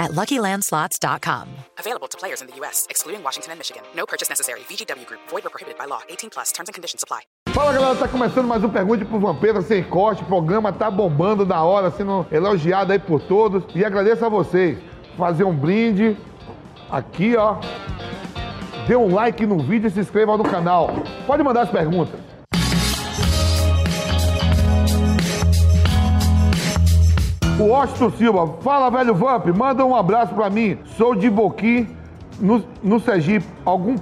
at 0.00 0.10
LuckyLandSlots.com. 0.12 1.48
Available 1.78 2.08
to 2.08 2.18
players 2.18 2.40
in 2.40 2.48
the 2.48 2.56
U.S., 2.56 2.86
excluding 2.90 3.22
Washington 3.22 3.52
and 3.52 3.58
Michigan. 3.60 3.82
No 3.94 4.06
purchase 4.06 4.28
necessary. 4.28 4.60
VGW 4.60 5.06
Group. 5.06 5.20
Void 5.28 5.46
or 5.46 5.50
prohibited 5.50 5.78
by 5.78 5.84
law. 5.84 6.00
18 6.08 6.30
plus. 6.30 6.50
Terms 6.50 6.68
and 6.68 6.74
conditions 6.74 7.02
apply. 7.04 7.20
Fala 7.50 7.72
galera, 7.72 7.94
tá 7.96 8.08
começando 8.08 8.46
mais 8.46 8.64
um 8.64 8.70
Pergunte 8.70 9.04
pro 9.04 9.20
Vampeta 9.20 9.60
sem 9.62 9.84
corte. 9.84 10.22
O 10.22 10.26
programa 10.26 10.72
tá 10.72 10.90
bombando 10.90 11.44
da 11.44 11.62
hora, 11.62 11.90
sendo 11.90 12.26
elogiado 12.32 12.92
aí 12.92 12.98
por 12.98 13.20
todos. 13.20 13.62
E 13.74 13.84
agradeço 13.84 14.24
a 14.24 14.28
vocês. 14.28 14.78
Fazer 15.16 15.44
um 15.44 15.54
brinde 15.54 16.16
aqui, 16.90 17.36
ó. 17.36 17.56
Dê 18.86 18.96
um 18.96 19.12
like 19.14 19.44
no 19.46 19.58
vídeo 19.58 19.88
e 19.88 19.90
se 19.90 20.00
inscreva 20.00 20.36
no 20.36 20.44
canal. 20.44 20.90
Pode 21.26 21.42
mandar 21.42 21.62
as 21.62 21.70
perguntas. 21.70 22.29
O 27.60 27.64
Washington 27.64 28.10
Silva, 28.12 28.54
fala 28.62 28.88
velho 28.88 29.14
Vamp, 29.14 29.48
manda 29.48 29.84
um 29.84 29.94
abraço 29.94 30.34
pra 30.34 30.48
mim. 30.48 30.78
Sou 30.96 31.14
de 31.14 31.28
Boqui, 31.28 31.86
no, 32.40 32.62
no 32.82 32.98
Sergipe. 33.00 33.46
Algum 33.64 33.96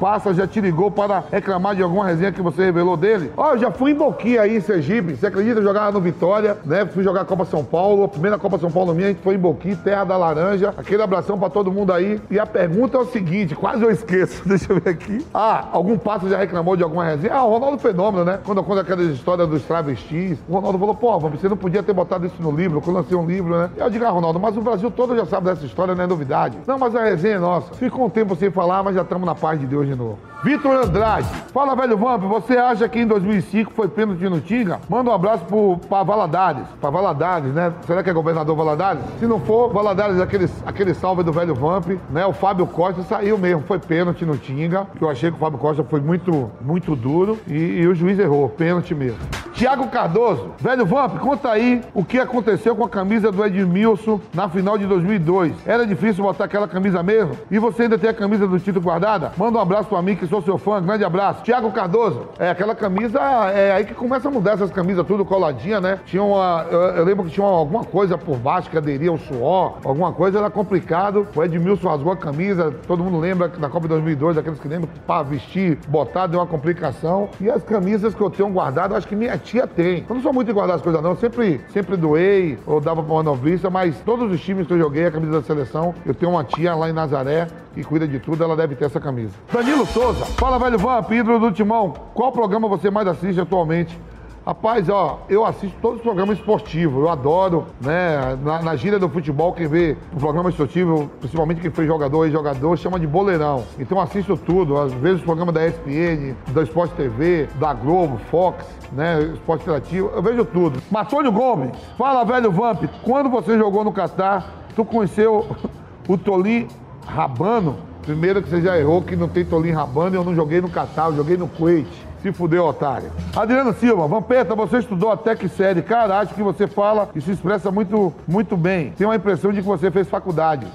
passa 0.00 0.32
já 0.32 0.46
te 0.46 0.60
ligou 0.60 0.90
para 0.90 1.24
reclamar 1.30 1.74
de 1.74 1.82
alguma 1.82 2.06
resenha 2.06 2.32
que 2.32 2.40
você 2.40 2.64
revelou 2.64 2.96
dele? 2.96 3.32
Ó, 3.36 3.52
eu 3.52 3.58
já 3.58 3.70
fui 3.70 3.90
em 3.90 3.94
Boqui 3.94 4.38
aí 4.38 4.56
em 4.56 4.60
Sergipe. 4.60 5.16
Você 5.16 5.26
acredita? 5.26 5.60
Eu 5.60 5.64
jogava 5.64 5.92
no 5.92 6.00
Vitória, 6.00 6.56
né? 6.64 6.86
Fui 6.86 7.02
jogar 7.02 7.22
a 7.22 7.24
Copa 7.24 7.44
São 7.44 7.64
Paulo. 7.64 8.04
A 8.04 8.08
primeira 8.08 8.38
Copa 8.38 8.58
São 8.58 8.70
Paulo 8.70 8.94
minha, 8.94 9.08
a 9.08 9.10
gente 9.10 9.22
foi 9.22 9.34
em 9.34 9.38
Boqui, 9.38 9.76
Terra 9.76 10.04
da 10.04 10.16
Laranja. 10.16 10.74
Aquele 10.76 11.02
abração 11.02 11.38
pra 11.38 11.50
todo 11.50 11.72
mundo 11.72 11.92
aí. 11.92 12.20
E 12.30 12.38
a 12.38 12.46
pergunta 12.46 12.96
é 12.96 13.00
o 13.00 13.06
seguinte, 13.06 13.54
quase 13.54 13.82
eu 13.82 13.90
esqueço. 13.90 14.42
Deixa 14.48 14.72
eu 14.72 14.80
ver 14.80 14.90
aqui. 14.90 15.26
Ah, 15.34 15.68
algum 15.72 15.98
passo 15.98 16.28
já 16.28 16.38
reclamou 16.38 16.76
de 16.76 16.82
alguma 16.82 17.04
resenha? 17.04 17.34
Ah, 17.34 17.44
o 17.44 17.50
Ronaldo 17.50 17.78
Fenômeno, 17.78 18.24
né? 18.24 18.38
Quando 18.44 18.58
eu 18.58 18.64
conto 18.64 18.80
aquelas 18.80 19.06
histórias 19.06 19.48
dos 19.48 19.62
travestis, 19.64 20.38
o 20.48 20.54
Ronaldo 20.54 20.78
falou, 20.78 20.94
pô, 20.94 21.18
você 21.18 21.48
não 21.48 21.56
podia 21.56 21.82
ter 21.82 21.92
botado 21.92 22.26
isso 22.26 22.40
no 22.40 22.50
livro, 22.50 22.82
eu 22.84 22.92
lancei 22.92 23.16
um 23.16 23.26
livro, 23.26 23.56
né? 23.56 23.70
E 23.76 23.80
eu 23.80 23.90
digo, 23.90 24.04
ah, 24.04 24.10
Ronaldo, 24.10 24.38
mas 24.38 24.56
o 24.56 24.60
Brasil 24.60 24.90
todo 24.90 25.16
já 25.16 25.26
sabe 25.26 25.46
dessa 25.46 25.64
história, 25.64 25.94
não 25.94 26.04
é 26.04 26.06
novidade. 26.06 26.58
Não, 26.66 26.78
mas 26.78 26.94
a 26.94 27.02
resenha 27.02 27.36
é 27.36 27.38
nossa. 27.38 27.71
Ficou 27.78 28.06
um 28.06 28.10
tempo 28.10 28.36
sem 28.36 28.50
falar, 28.50 28.82
mas 28.82 28.94
já 28.94 29.02
estamos 29.02 29.26
na 29.26 29.34
paz 29.34 29.58
de 29.58 29.66
Deus 29.66 29.86
de 29.86 29.94
novo. 29.94 30.31
Vitor 30.42 30.74
Andrade, 30.74 31.28
fala 31.54 31.76
velho 31.76 31.96
Vamp, 31.96 32.24
você 32.24 32.56
acha 32.56 32.88
que 32.88 32.98
em 32.98 33.06
2005 33.06 33.72
foi 33.74 33.86
pênalti 33.86 34.24
no 34.24 34.40
Tinga? 34.40 34.80
Manda 34.88 35.08
um 35.08 35.14
abraço 35.14 35.44
pro, 35.44 35.78
pra 35.88 36.02
Valadares, 36.02 36.64
pra 36.80 36.90
Valadares, 36.90 37.54
né? 37.54 37.72
Será 37.86 38.02
que 38.02 38.10
é 38.10 38.12
governador 38.12 38.56
Valadares? 38.56 39.02
Se 39.20 39.26
não 39.28 39.38
for, 39.38 39.72
Valadares, 39.72 40.20
aquele, 40.20 40.50
aquele 40.66 40.94
salve 40.94 41.22
do 41.22 41.32
velho 41.32 41.54
Vamp, 41.54 41.90
né? 42.10 42.26
O 42.26 42.32
Fábio 42.32 42.66
Costa 42.66 43.04
saiu 43.04 43.38
mesmo, 43.38 43.62
foi 43.62 43.78
pênalti 43.78 44.26
no 44.26 44.36
Tinga, 44.36 44.84
que 44.98 45.04
eu 45.04 45.08
achei 45.08 45.30
que 45.30 45.36
o 45.36 45.40
Fábio 45.40 45.60
Costa 45.60 45.84
foi 45.84 46.00
muito, 46.00 46.50
muito 46.60 46.96
duro 46.96 47.38
e, 47.46 47.54
e 47.54 47.86
o 47.86 47.94
juiz 47.94 48.18
errou, 48.18 48.48
pênalti 48.48 48.96
mesmo. 48.96 49.20
Tiago 49.54 49.86
Cardoso, 49.88 50.50
velho 50.58 50.84
Vamp, 50.84 51.18
conta 51.20 51.52
aí 51.52 51.82
o 51.94 52.04
que 52.04 52.18
aconteceu 52.18 52.74
com 52.74 52.84
a 52.84 52.88
camisa 52.88 53.30
do 53.30 53.44
Edmilson 53.44 54.18
na 54.34 54.48
final 54.48 54.76
de 54.76 54.86
2002. 54.86 55.52
Era 55.64 55.86
difícil 55.86 56.24
botar 56.24 56.46
aquela 56.46 56.66
camisa 56.66 57.00
mesmo? 57.00 57.38
E 57.48 57.60
você 57.60 57.82
ainda 57.82 57.96
tem 57.96 58.10
a 58.10 58.14
camisa 58.14 58.48
do 58.48 58.58
título 58.58 58.82
guardada? 58.84 59.30
Manda 59.36 59.58
um 59.58 59.60
abraço 59.60 59.88
pra 59.88 60.02
mim, 60.02 60.16
que 60.16 60.31
sou 60.32 60.40
seu 60.40 60.56
fã, 60.56 60.82
grande 60.82 61.04
abraço. 61.04 61.42
Tiago 61.42 61.70
Cardoso, 61.72 62.28
é 62.38 62.48
aquela 62.48 62.74
camisa, 62.74 63.20
é 63.54 63.72
aí 63.72 63.84
que 63.84 63.92
começa 63.92 64.28
a 64.28 64.30
mudar 64.30 64.52
essas 64.52 64.70
camisas 64.70 65.06
tudo 65.06 65.26
coladinha, 65.26 65.78
né? 65.78 66.00
Tinha 66.06 66.22
uma, 66.22 66.66
eu, 66.70 66.80
eu 66.80 67.04
lembro 67.04 67.24
que 67.26 67.30
tinha 67.30 67.44
uma, 67.44 67.58
alguma 67.58 67.84
coisa 67.84 68.16
por 68.16 68.38
baixo 68.38 68.70
que 68.70 68.78
aderia 68.78 69.12
o 69.12 69.18
suor, 69.18 69.74
alguma 69.84 70.10
coisa, 70.10 70.38
era 70.38 70.48
complicado. 70.48 71.28
O 71.36 71.42
Edmilson 71.42 71.86
rasgou 71.86 72.12
a 72.12 72.16
camisa, 72.16 72.74
todo 72.86 73.04
mundo 73.04 73.18
lembra 73.18 73.50
que 73.50 73.60
na 73.60 73.68
Copa 73.68 73.82
de 73.82 73.88
2002, 73.88 74.38
aqueles 74.38 74.58
que 74.58 74.68
lembram, 74.68 74.88
pra 75.06 75.22
vestir, 75.22 75.78
botar, 75.88 76.26
deu 76.26 76.40
uma 76.40 76.46
complicação. 76.46 77.28
E 77.38 77.50
as 77.50 77.62
camisas 77.62 78.14
que 78.14 78.20
eu 78.22 78.30
tenho 78.30 78.48
guardado, 78.48 78.94
acho 78.94 79.06
que 79.06 79.14
minha 79.14 79.36
tia 79.36 79.66
tem. 79.66 80.06
Eu 80.08 80.14
não 80.14 80.22
sou 80.22 80.32
muito 80.32 80.46
de 80.46 80.54
guardar 80.54 80.76
as 80.76 80.82
coisas, 80.82 81.02
não. 81.02 81.10
Eu 81.10 81.16
sempre, 81.16 81.60
sempre 81.68 81.94
doei 81.94 82.58
ou 82.66 82.80
dava 82.80 83.02
pra 83.02 83.12
uma 83.12 83.22
noviça, 83.22 83.68
mas 83.68 84.00
todos 84.00 84.32
os 84.32 84.40
times 84.40 84.66
que 84.66 84.72
eu 84.72 84.78
joguei, 84.78 85.04
a 85.04 85.10
camisa 85.10 85.32
da 85.32 85.42
seleção, 85.42 85.94
eu 86.06 86.14
tenho 86.14 86.32
uma 86.32 86.42
tia 86.42 86.74
lá 86.74 86.88
em 86.88 86.92
Nazaré 86.94 87.48
que 87.74 87.82
cuida 87.82 88.06
de 88.06 88.18
tudo, 88.18 88.42
ela 88.42 88.56
deve 88.56 88.74
ter 88.74 88.84
essa 88.84 89.00
camisa. 89.00 89.32
Danilo 89.52 89.86
Souza, 89.86 90.24
fala 90.24 90.58
velho 90.58 90.78
Vamp, 90.78 91.10
ídolo 91.10 91.38
do 91.38 91.52
Timão, 91.52 91.94
qual 92.14 92.32
programa 92.32 92.68
você 92.68 92.90
mais 92.90 93.06
assiste 93.08 93.40
atualmente? 93.40 93.98
Rapaz, 94.44 94.88
ó, 94.88 95.20
eu 95.28 95.46
assisto 95.46 95.76
todos 95.80 95.98
os 95.98 96.02
programas 96.02 96.36
esportivos, 96.36 97.00
eu 97.00 97.08
adoro, 97.08 97.66
né? 97.80 98.36
Na, 98.42 98.60
na 98.60 98.74
gíria 98.74 98.98
do 98.98 99.08
futebol, 99.08 99.52
quem 99.52 99.68
vê 99.68 99.96
o 100.12 100.16
programa 100.16 100.50
esportivo, 100.50 101.08
principalmente 101.20 101.60
quem 101.60 101.70
foi 101.70 101.86
jogador 101.86 102.26
e 102.26 102.32
jogador, 102.32 102.76
chama 102.76 102.98
de 102.98 103.06
boleirão. 103.06 103.62
Então 103.78 104.00
assisto 104.00 104.36
tudo, 104.36 104.76
às 104.76 104.92
vezes 104.94 105.20
os 105.20 105.24
programas 105.24 105.54
da 105.54 105.64
ESPN, 105.64 106.34
da 106.48 106.64
Esporte 106.64 106.92
TV, 106.96 107.48
da 107.60 107.72
Globo, 107.72 108.18
Fox, 108.32 108.66
né? 108.90 109.22
Esporte 109.32 109.62
Interativo, 109.62 110.10
eu 110.12 110.20
vejo 110.20 110.44
tudo. 110.44 110.82
Matônio 110.90 111.30
Gomes, 111.30 111.70
fala 111.96 112.24
velho 112.24 112.50
Vamp, 112.50 112.82
quando 113.04 113.30
você 113.30 113.56
jogou 113.56 113.84
no 113.84 113.92
Catar, 113.92 114.64
tu 114.74 114.84
conheceu 114.84 115.46
o 116.08 116.18
Tolim 116.18 116.66
Rabano? 117.06 117.76
Primeiro 118.02 118.42
que 118.42 118.48
você 118.48 118.60
já 118.60 118.78
errou 118.78 119.00
que 119.02 119.14
não 119.14 119.28
tem 119.28 119.44
Tolim 119.44 119.70
Rabano, 119.70 120.16
eu 120.16 120.24
não 120.24 120.34
joguei 120.34 120.60
no 120.60 120.68
Catar, 120.68 121.06
eu 121.06 121.16
joguei 121.16 121.36
no 121.36 121.46
Kuwait. 121.46 121.86
Se 122.20 122.32
fudeu, 122.32 122.64
otário. 122.64 123.10
Adriano 123.34 123.74
Silva, 123.74 124.06
Vampeta, 124.06 124.54
você 124.54 124.78
estudou 124.78 125.10
até 125.10 125.34
que 125.34 125.48
série? 125.48 125.82
Cara, 125.82 126.20
acho 126.20 126.34
que 126.34 126.42
você 126.42 126.68
fala 126.68 127.10
e 127.16 127.20
se 127.20 127.32
expressa 127.32 127.70
muito, 127.70 128.12
muito 128.28 128.56
bem. 128.56 128.92
Tenho 128.96 129.10
a 129.10 129.16
impressão 129.16 129.52
de 129.52 129.60
que 129.60 129.66
você 129.66 129.90
fez 129.90 130.08
faculdade. 130.08 130.66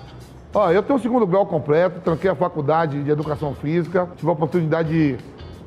Ó, 0.53 0.71
eu 0.71 0.83
tenho 0.83 0.97
o 0.97 1.01
segundo 1.01 1.25
grau 1.25 1.45
completo, 1.45 1.99
tranquei 2.01 2.29
a 2.29 2.35
faculdade 2.35 3.01
de 3.01 3.09
educação 3.11 3.53
física, 3.53 4.09
tive 4.17 4.29
a 4.29 4.33
oportunidade 4.33 4.89
de, 4.89 5.17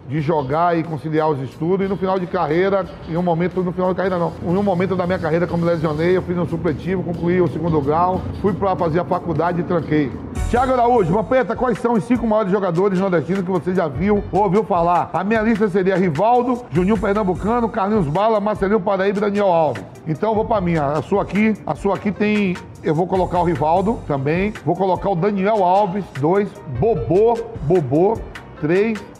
de 0.08 0.20
jogar 0.20 0.76
e 0.76 0.82
conciliar 0.82 1.30
os 1.30 1.40
estudos, 1.40 1.86
e 1.86 1.88
no 1.88 1.96
final 1.96 2.18
de 2.18 2.26
carreira, 2.26 2.84
em 3.08 3.16
um 3.16 3.22
momento, 3.22 3.62
no 3.62 3.72
final 3.72 3.90
de 3.90 3.94
carreira 3.94 4.18
não, 4.18 4.32
em 4.42 4.56
um 4.56 4.62
momento 4.62 4.96
da 4.96 5.06
minha 5.06 5.18
carreira, 5.18 5.46
como 5.46 5.64
lesionei, 5.64 6.16
eu 6.16 6.22
fiz 6.22 6.36
um 6.36 6.46
supletivo, 6.46 7.02
concluí 7.02 7.40
o 7.40 7.48
segundo 7.48 7.80
grau, 7.80 8.20
fui 8.42 8.52
para 8.52 8.74
fazer 8.74 9.00
a 9.00 9.04
faculdade 9.04 9.60
e 9.60 9.64
tranquei. 9.64 10.10
Tiago 10.50 10.72
Araújo, 10.72 11.12
Vampeta, 11.12 11.54
quais 11.54 11.78
são 11.78 11.92
os 11.92 12.02
cinco 12.02 12.26
maiores 12.26 12.50
jogadores 12.50 12.98
nordestinos 12.98 13.44
que 13.44 13.50
você 13.52 13.72
já 13.72 13.86
viu 13.86 14.20
ou 14.32 14.42
ouviu 14.42 14.64
falar? 14.64 15.08
A 15.12 15.22
minha 15.22 15.40
lista 15.42 15.68
seria 15.68 15.94
Rivaldo, 15.94 16.64
Juninho 16.72 16.98
Pernambucano, 16.98 17.68
Carlinhos 17.68 18.08
Bala, 18.08 18.40
Marcelinho 18.40 18.80
Paraíba 18.80 19.18
e 19.18 19.20
Daniel 19.20 19.46
Alves. 19.46 19.84
Então 20.08 20.30
eu 20.30 20.34
vou 20.34 20.44
pra 20.44 20.60
minha. 20.60 20.84
A 20.84 21.02
sua 21.02 21.22
aqui, 21.22 21.54
a 21.64 21.76
sua 21.76 21.94
aqui 21.94 22.10
tem. 22.10 22.56
Eu 22.82 22.96
vou 22.96 23.06
colocar 23.06 23.38
o 23.38 23.44
Rivaldo 23.44 24.00
também. 24.08 24.52
Vou 24.64 24.74
colocar 24.74 25.10
o 25.10 25.14
Daniel 25.14 25.62
Alves, 25.62 26.04
dois. 26.18 26.48
Bobô, 26.80 27.38
Bobô. 27.62 28.18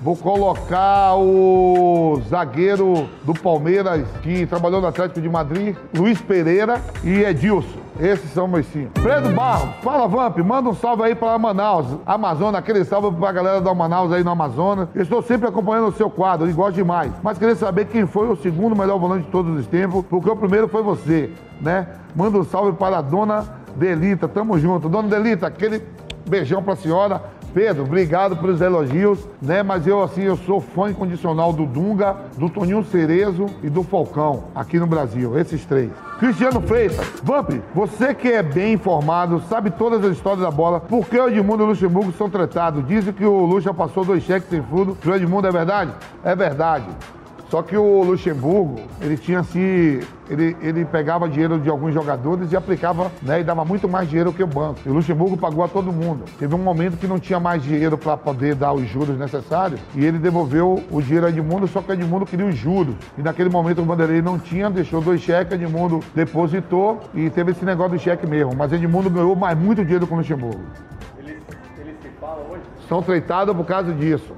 Vou 0.01 0.17
colocar 0.17 1.17
o 1.17 2.21
zagueiro 2.29 3.09
do 3.25 3.33
Palmeiras, 3.33 4.07
que 4.23 4.47
trabalhou 4.47 4.81
no 4.81 4.87
Atlético 4.87 5.21
de 5.21 5.29
Madrid, 5.29 5.77
Luiz 5.97 6.21
Pereira 6.21 6.81
e 7.03 7.23
Edilson. 7.23 7.81
Esses 7.99 8.33
são 8.33 8.49
meus 8.49 8.67
cinco. 8.67 8.99
Fredo 9.01 9.31
Barros, 9.31 9.75
fala 9.83 10.07
Vamp, 10.07 10.39
manda 10.39 10.69
um 10.69 10.75
salve 10.75 11.03
aí 11.03 11.15
para 11.15 11.37
Manaus, 11.39 11.87
Amazonas, 12.07 12.59
aquele 12.59 12.85
salve 12.85 13.15
pra 13.19 13.33
galera 13.33 13.61
da 13.61 13.75
Manaus 13.75 14.13
aí 14.13 14.25
no 14.25 14.31
Amazonas. 14.31 14.89
Estou 14.95 15.23
sempre 15.23 15.49
acompanhando 15.49 15.89
o 15.89 15.93
seu 15.93 16.09
quadro 16.09 16.49
e 16.49 16.53
gosto 16.53 16.77
demais. 16.77 17.13
Mas 17.23 17.37
queria 17.37 17.55
saber 17.57 17.87
quem 17.87 18.07
foi 18.07 18.29
o 18.29 18.37
segundo 18.37 18.75
melhor 18.75 18.99
volante 18.99 19.25
de 19.25 19.31
todos 19.31 19.59
os 19.59 19.67
tempos, 19.67 20.05
porque 20.09 20.31
o 20.31 20.37
primeiro 20.37 20.69
foi 20.69 20.83
você, 20.83 21.31
né? 21.61 21.89
Manda 22.15 22.39
um 22.39 22.45
salve 22.45 22.73
para 22.73 22.99
a 22.99 23.03
dona 23.03 23.45
Delita, 23.77 24.27
tamo 24.27 24.59
junto. 24.59 24.89
Dona 24.89 25.09
Delita, 25.09 25.47
aquele 25.47 25.83
beijão 26.29 26.63
pra 26.63 26.77
senhora. 26.77 27.23
Pedro, 27.53 27.83
obrigado 27.83 28.37
pelos 28.37 28.61
elogios, 28.61 29.19
né? 29.41 29.63
Mas 29.63 29.87
eu, 29.87 30.03
assim, 30.03 30.23
eu 30.23 30.37
sou 30.37 30.61
fã 30.61 30.91
incondicional 30.91 31.53
do 31.53 31.67
Dunga, 31.67 32.17
do 32.37 32.49
Toninho 32.49 32.85
Cerezo 32.85 33.47
e 33.63 33.69
do 33.69 33.83
Falcão, 33.83 34.45
aqui 34.55 34.79
no 34.79 34.87
Brasil, 34.87 35.39
esses 35.39 35.65
três. 35.65 35.91
Cristiano 36.19 36.61
Freitas, 36.61 36.99
Vamp, 37.23 37.51
você 37.75 38.15
que 38.15 38.29
é 38.29 38.43
bem 38.43 38.75
informado, 38.75 39.43
sabe 39.49 39.71
todas 39.71 40.05
as 40.05 40.13
histórias 40.13 40.43
da 40.43 40.51
bola, 40.51 40.81
por 40.81 41.07
que 41.09 41.19
o 41.19 41.29
Edmundo 41.29 41.63
e 41.63 41.67
o 41.67 41.69
Luxemburgo 41.69 42.13
são 42.13 42.29
tratados? 42.29 42.87
Dizem 42.87 43.13
que 43.13 43.25
o 43.25 43.47
Luxa 43.47 43.73
passou 43.73 44.05
dois 44.05 44.23
cheques 44.23 44.49
sem 44.49 44.63
fundo 44.63 44.95
pro 44.95 45.17
Edmundo, 45.17 45.47
é 45.47 45.51
verdade? 45.51 45.93
É 46.23 46.37
verdade. 46.37 46.87
Só 47.51 47.63
que 47.63 47.77
o 47.77 48.05
Luxemburgo, 48.05 48.81
ele 49.01 49.17
tinha 49.17 49.43
se. 49.43 50.07
Ele, 50.29 50.57
ele 50.63 50.85
pegava 50.85 51.29
dinheiro 51.29 51.59
de 51.59 51.69
alguns 51.69 51.93
jogadores 51.93 52.53
e 52.53 52.57
aplicava, 52.57 53.11
né? 53.21 53.41
E 53.41 53.43
dava 53.43 53.65
muito 53.65 53.89
mais 53.89 54.09
dinheiro 54.09 54.33
que 54.33 54.41
o 54.41 54.47
banco. 54.47 54.79
E 54.87 54.89
o 54.89 54.93
Luxemburgo 54.93 55.37
pagou 55.37 55.65
a 55.65 55.67
todo 55.67 55.93
mundo. 55.93 56.23
Teve 56.39 56.55
um 56.55 56.59
momento 56.59 56.97
que 56.97 57.09
não 57.09 57.19
tinha 57.19 57.41
mais 57.41 57.61
dinheiro 57.61 57.99
para 57.99 58.17
poder 58.17 58.55
dar 58.55 58.73
os 58.73 58.89
juros 58.89 59.19
necessários 59.19 59.81
e 59.97 60.05
ele 60.05 60.21
devolveu 60.21 60.81
o 60.89 61.03
dinheiro 61.03 61.27
a 61.27 61.31
Edmundo, 61.31 61.67
só 61.67 61.83
que 61.83 61.91
Edmundo 61.91 62.25
queria 62.25 62.47
os 62.47 62.55
juros. 62.55 62.95
E 63.19 63.23
naquele 63.23 63.49
momento 63.49 63.83
o 63.83 63.85
Vanderlei 63.85 64.23
não 64.23 64.39
tinha, 64.39 64.71
deixou 64.71 65.01
dois 65.01 65.21
cheques, 65.21 65.53
Edmundo 65.53 65.99
depositou 66.15 67.01
e 67.13 67.29
teve 67.31 67.51
esse 67.51 67.65
negócio 67.65 67.99
do 67.99 67.99
cheque 67.99 68.25
mesmo. 68.29 68.55
Mas 68.57 68.73
Edmundo 68.73 69.11
ganhou 69.11 69.35
mais 69.35 69.59
muito 69.59 69.83
dinheiro 69.83 70.07
com 70.07 70.15
o 70.15 70.19
Luxemburgo. 70.19 70.63
Eles, 71.19 71.39
eles 71.81 71.97
se 72.01 72.09
falam 72.21 72.45
hoje? 72.49 72.63
São 72.89 73.03
tratados 73.03 73.57
por 73.57 73.67
causa 73.67 73.93
disso. 73.93 74.33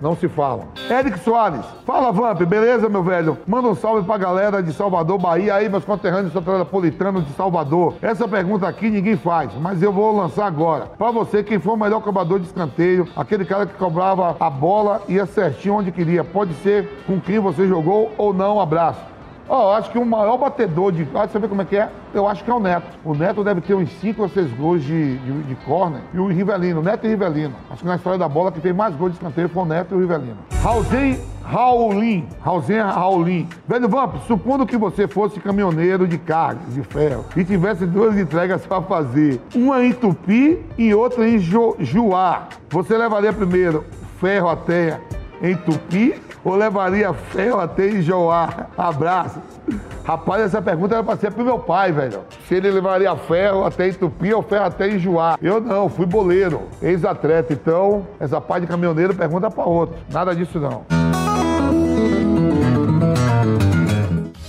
Não 0.00 0.16
se 0.16 0.28
falam. 0.28 0.68
Eric 0.88 1.18
Soares, 1.20 1.64
fala 1.84 2.10
Vamp, 2.12 2.40
beleza, 2.42 2.88
meu 2.88 3.02
velho? 3.02 3.38
Manda 3.46 3.68
um 3.68 3.74
salve 3.74 4.06
pra 4.06 4.16
galera 4.16 4.62
de 4.62 4.72
Salvador, 4.72 5.18
Bahia, 5.18 5.54
aí, 5.54 5.68
meus 5.68 5.84
conterrâneos 5.84 6.32
soteropolitanos 6.32 7.26
de 7.26 7.32
Salvador. 7.32 7.94
Essa 8.00 8.26
pergunta 8.26 8.66
aqui 8.66 8.88
ninguém 8.88 9.16
faz, 9.16 9.50
mas 9.60 9.82
eu 9.82 9.92
vou 9.92 10.16
lançar 10.16 10.46
agora. 10.46 10.86
Pra 10.98 11.10
você, 11.10 11.42
quem 11.42 11.58
foi 11.58 11.74
o 11.74 11.76
melhor 11.76 12.00
cobrador 12.00 12.38
de 12.38 12.46
escanteio, 12.46 13.08
aquele 13.16 13.44
cara 13.44 13.66
que 13.66 13.74
cobrava 13.74 14.36
a 14.38 14.50
bola 14.50 15.02
e 15.08 15.14
ia 15.14 15.26
certinho 15.26 15.74
onde 15.74 15.92
queria. 15.92 16.24
Pode 16.24 16.54
ser 16.54 16.88
com 17.06 17.20
quem 17.20 17.38
você 17.38 17.66
jogou 17.66 18.12
ou 18.16 18.32
não. 18.32 18.60
Abraço. 18.60 19.00
Ó, 19.52 19.74
acho 19.74 19.90
que 19.90 19.98
o 19.98 20.06
maior 20.06 20.38
batedor 20.38 20.92
de. 20.92 21.08
Ah, 21.12 21.26
você 21.26 21.36
vê 21.40 21.48
como 21.48 21.60
é 21.60 21.64
que 21.64 21.76
é? 21.76 21.88
Eu 22.14 22.28
acho 22.28 22.44
que 22.44 22.50
é 22.50 22.54
o 22.54 22.60
Neto. 22.60 22.86
O 23.04 23.14
Neto 23.14 23.42
deve 23.42 23.60
ter 23.60 23.74
uns 23.74 23.90
5 23.94 24.22
ou 24.22 24.28
6 24.28 24.52
gols 24.52 24.84
de, 24.84 25.18
de, 25.18 25.42
de 25.42 25.54
corner. 25.66 26.00
E 26.14 26.20
o 26.20 26.28
Rivelino, 26.28 26.80
Neto 26.80 27.04
e 27.04 27.08
Rivelino. 27.10 27.56
Acho 27.68 27.82
que 27.82 27.88
na 27.88 27.96
história 27.96 28.16
da 28.16 28.28
bola, 28.28 28.52
que 28.52 28.60
fez 28.60 28.74
mais 28.74 28.94
gols 28.94 29.10
de 29.10 29.16
escanteio 29.16 29.48
foi 29.48 29.62
o 29.64 29.66
Neto 29.66 29.92
e 29.92 29.96
o 29.96 30.00
Rivelino. 30.00 30.36
Raulzinho 30.62 31.18
Raulin. 31.42 32.28
Raulzinho 32.40 32.84
Raulin. 32.84 33.48
Velho 33.66 33.88
Vamp, 33.88 34.18
supondo 34.28 34.64
que 34.64 34.76
você 34.76 35.08
fosse 35.08 35.40
caminhoneiro 35.40 36.06
de 36.06 36.16
cargas, 36.16 36.72
de 36.72 36.82
ferro, 36.84 37.24
e 37.36 37.44
tivesse 37.44 37.84
duas 37.86 38.16
entregas 38.16 38.64
para 38.64 38.80
fazer, 38.82 39.40
uma 39.52 39.84
em 39.84 39.92
Tupi 39.92 40.64
e 40.78 40.94
outra 40.94 41.28
em 41.28 41.40
jo 41.40 41.74
Juá, 41.80 42.46
você 42.68 42.96
levaria 42.96 43.32
primeiro 43.32 43.84
ferro 44.20 44.48
até 44.48 45.00
em 45.42 45.56
Tupi 45.56 46.29
ou 46.44 46.56
levaria 46.56 47.12
ferro 47.12 47.60
até 47.60 47.88
em 47.88 48.02
Joá? 48.02 48.68
Abraço. 48.76 49.40
Rapaz, 50.04 50.42
essa 50.42 50.60
pergunta 50.60 50.94
era 50.94 51.04
pra 51.04 51.16
ser 51.16 51.30
pro 51.30 51.44
meu 51.44 51.58
pai, 51.58 51.92
velho. 51.92 52.20
Se 52.48 52.54
ele 52.54 52.70
levaria 52.70 53.14
ferro 53.16 53.64
até 53.64 53.88
em 53.88 53.92
Tupi 53.92 54.32
ou 54.32 54.42
ferro 54.42 54.64
até 54.64 54.98
Juá. 54.98 55.38
Eu 55.40 55.60
não, 55.60 55.88
fui 55.88 56.06
boleiro, 56.06 56.62
ex-atleta. 56.82 57.52
Então, 57.52 58.06
essa 58.18 58.40
parte 58.40 58.62
de 58.62 58.66
caminhoneiro 58.68 59.14
pergunta 59.14 59.50
pra 59.50 59.64
outro. 59.64 59.96
Nada 60.10 60.34
disso 60.34 60.58
não. 60.58 60.84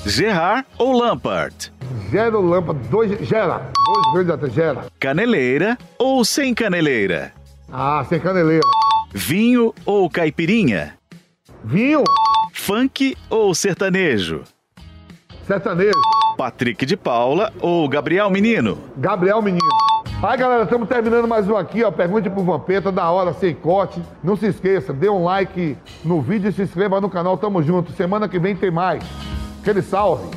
Gerard 0.05 0.65
ou 0.77 0.93
Lampard? 0.93 1.71
Gera 2.09 2.37
o 2.37 2.41
Lampard, 2.41 2.87
dois, 2.89 3.11
gera. 3.21 3.61
Dois 3.85 4.13
grandes 4.13 4.33
atletas, 4.33 4.53
gera. 4.53 4.85
Caneleira 4.99 5.77
ou 5.97 6.25
sem 6.25 6.53
caneleira? 6.53 7.31
Ah, 7.71 8.03
sem 8.09 8.19
caneleira. 8.19 8.65
Vinho 9.13 9.73
ou 9.85 10.09
caipirinha? 10.09 10.95
Vinho, 11.63 12.03
Funk 12.53 13.15
ou 13.29 13.53
sertanejo? 13.53 14.43
sertanejo. 15.45 15.91
Patrick 16.37 16.85
de 16.85 16.95
Paula 16.95 17.51
ou 17.59 17.87
Gabriel 17.89 18.29
Menino? 18.29 18.77
Gabriel 18.97 19.41
Menino. 19.41 19.67
Aí, 20.23 20.37
galera, 20.37 20.63
estamos 20.63 20.87
terminando 20.87 21.27
mais 21.27 21.47
um 21.49 21.55
aqui, 21.57 21.83
ó. 21.83 21.91
Pergunte 21.91 22.29
pro 22.29 22.43
Vampeta, 22.43 22.91
da 22.91 23.09
hora, 23.09 23.33
sem 23.33 23.53
corte. 23.53 24.01
Não 24.23 24.35
se 24.35 24.47
esqueça, 24.47 24.93
dê 24.93 25.09
um 25.09 25.23
like 25.23 25.77
no 26.05 26.21
vídeo 26.21 26.49
e 26.49 26.53
se 26.53 26.61
inscreva 26.61 27.01
no 27.01 27.09
canal. 27.09 27.37
Tamo 27.37 27.61
junto. 27.61 27.91
Semana 27.91 28.29
que 28.29 28.39
vem 28.39 28.55
tem 28.55 28.71
mais. 28.71 29.03
Aquele 29.61 29.81
salve. 29.81 30.29